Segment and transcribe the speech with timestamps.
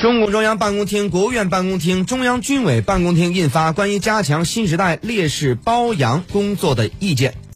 [0.00, 7.34] 中共中央办公厅国务院办公厅中央军委办公厅印发关于加强新时代烈士褒扬工作的意见。